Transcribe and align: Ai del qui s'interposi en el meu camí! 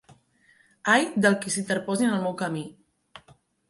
Ai 0.93 1.05
del 1.27 1.37
qui 1.45 1.55
s'interposi 1.59 2.09
en 2.11 2.17
el 2.19 2.27
meu 2.27 2.37
camí! 2.45 2.69